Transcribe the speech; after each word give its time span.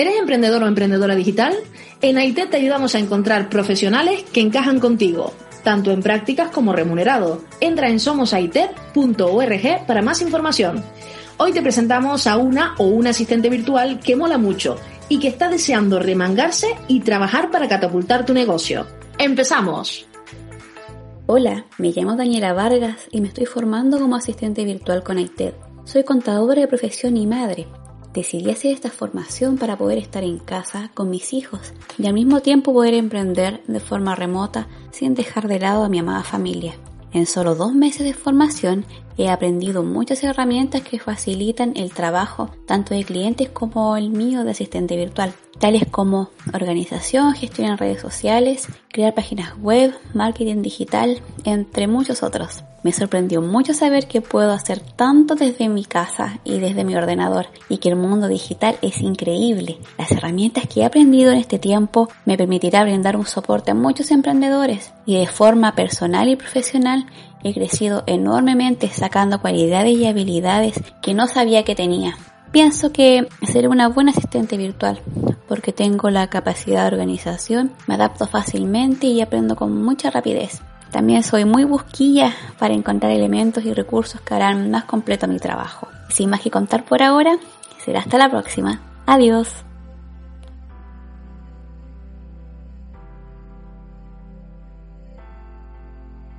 ¿Eres 0.00 0.14
emprendedor 0.16 0.62
o 0.62 0.68
emprendedora 0.68 1.16
digital? 1.16 1.56
En 2.00 2.18
AITED 2.18 2.50
te 2.50 2.56
ayudamos 2.56 2.94
a 2.94 3.00
encontrar 3.00 3.48
profesionales 3.48 4.22
que 4.32 4.40
encajan 4.40 4.78
contigo, 4.78 5.32
tanto 5.64 5.90
en 5.90 6.04
prácticas 6.04 6.52
como 6.52 6.72
remunerado. 6.72 7.42
Entra 7.58 7.88
en 7.88 7.98
somosaited.org 7.98 9.86
para 9.88 10.00
más 10.00 10.22
información. 10.22 10.84
Hoy 11.38 11.50
te 11.50 11.62
presentamos 11.62 12.28
a 12.28 12.36
una 12.36 12.76
o 12.78 12.84
un 12.84 13.08
asistente 13.08 13.50
virtual 13.50 13.98
que 13.98 14.14
mola 14.14 14.38
mucho 14.38 14.76
y 15.08 15.18
que 15.18 15.26
está 15.26 15.48
deseando 15.48 15.98
remangarse 15.98 16.68
y 16.86 17.00
trabajar 17.00 17.50
para 17.50 17.66
catapultar 17.66 18.24
tu 18.24 18.34
negocio. 18.34 18.86
¡Empezamos! 19.18 20.06
Hola, 21.26 21.66
me 21.76 21.90
llamo 21.90 22.14
Daniela 22.14 22.52
Vargas 22.52 23.08
y 23.10 23.20
me 23.20 23.26
estoy 23.26 23.46
formando 23.46 23.98
como 23.98 24.14
asistente 24.14 24.64
virtual 24.64 25.02
con 25.02 25.18
AITED. 25.18 25.54
Soy 25.82 26.04
contadora 26.04 26.60
de 26.60 26.68
profesión 26.68 27.16
y 27.16 27.26
madre 27.26 27.66
Decidí 28.18 28.50
hacer 28.50 28.72
esta 28.72 28.90
formación 28.90 29.58
para 29.58 29.78
poder 29.78 29.96
estar 29.96 30.24
en 30.24 30.38
casa 30.38 30.90
con 30.92 31.08
mis 31.08 31.32
hijos 31.32 31.72
y 31.98 32.08
al 32.08 32.14
mismo 32.14 32.40
tiempo 32.40 32.72
poder 32.72 32.94
emprender 32.94 33.62
de 33.68 33.78
forma 33.78 34.16
remota 34.16 34.66
sin 34.90 35.14
dejar 35.14 35.46
de 35.46 35.60
lado 35.60 35.84
a 35.84 35.88
mi 35.88 36.00
amada 36.00 36.24
familia. 36.24 36.74
En 37.12 37.26
solo 37.26 37.54
dos 37.54 37.72
meses 37.74 38.04
de 38.04 38.14
formación 38.14 38.84
he 39.18 39.28
aprendido 39.28 39.82
muchas 39.82 40.22
herramientas 40.22 40.82
que 40.82 41.00
facilitan 41.00 41.72
el 41.76 41.92
trabajo 41.92 42.50
tanto 42.66 42.94
de 42.94 43.04
clientes 43.04 43.50
como 43.50 43.96
el 43.96 44.10
mío 44.10 44.44
de 44.44 44.52
asistente 44.52 44.96
virtual, 44.96 45.34
tales 45.58 45.84
como 45.90 46.30
organización, 46.54 47.34
gestión 47.34 47.68
en 47.68 47.78
redes 47.78 48.00
sociales, 48.00 48.68
crear 48.88 49.14
páginas 49.14 49.58
web, 49.58 49.92
marketing 50.14 50.62
digital, 50.62 51.20
entre 51.44 51.88
muchos 51.88 52.22
otros. 52.22 52.62
Me 52.84 52.92
sorprendió 52.92 53.42
mucho 53.42 53.74
saber 53.74 54.06
que 54.06 54.20
puedo 54.20 54.52
hacer 54.52 54.78
tanto 54.78 55.34
desde 55.34 55.68
mi 55.68 55.84
casa 55.84 56.38
y 56.44 56.60
desde 56.60 56.84
mi 56.84 56.94
ordenador 56.94 57.48
y 57.68 57.78
que 57.78 57.88
el 57.88 57.96
mundo 57.96 58.28
digital 58.28 58.78
es 58.82 59.00
increíble. 59.00 59.78
Las 59.98 60.12
herramientas 60.12 60.68
que 60.68 60.80
he 60.80 60.84
aprendido 60.84 61.32
en 61.32 61.38
este 61.38 61.58
tiempo 61.58 62.08
me 62.24 62.36
permitirá 62.36 62.84
brindar 62.84 63.16
un 63.16 63.26
soporte 63.26 63.72
a 63.72 63.74
muchos 63.74 64.12
emprendedores 64.12 64.92
y 65.06 65.18
de 65.18 65.26
forma 65.26 65.74
personal 65.74 66.28
y 66.28 66.36
profesional 66.36 67.06
he 67.42 67.54
crecido 67.54 68.04
enormemente 68.06 68.88
sacando 68.88 69.40
cualidades 69.40 69.96
y 69.96 70.06
habilidades 70.06 70.80
que 71.02 71.14
no 71.14 71.26
sabía 71.26 71.64
que 71.64 71.74
tenía. 71.74 72.16
Pienso 72.52 72.92
que 72.92 73.28
seré 73.46 73.68
una 73.68 73.88
buena 73.88 74.12
asistente 74.12 74.56
virtual 74.56 75.00
porque 75.46 75.72
tengo 75.72 76.10
la 76.10 76.28
capacidad 76.28 76.82
de 76.82 76.94
organización, 76.94 77.72
me 77.86 77.94
adapto 77.94 78.26
fácilmente 78.26 79.06
y 79.06 79.20
aprendo 79.20 79.56
con 79.56 79.82
mucha 79.82 80.10
rapidez. 80.10 80.62
También 80.90 81.22
soy 81.22 81.44
muy 81.44 81.64
busquilla 81.64 82.34
para 82.58 82.74
encontrar 82.74 83.12
elementos 83.12 83.64
y 83.64 83.74
recursos 83.74 84.20
que 84.20 84.34
harán 84.34 84.70
más 84.70 84.84
completo 84.84 85.26
mi 85.26 85.38
trabajo. 85.38 85.88
Sin 86.08 86.30
más 86.30 86.40
que 86.40 86.50
contar 86.50 86.84
por 86.84 87.02
ahora, 87.02 87.38
será 87.84 88.00
hasta 88.00 88.16
la 88.16 88.30
próxima. 88.30 88.80
Adiós. 89.06 89.67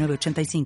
85 0.00 0.64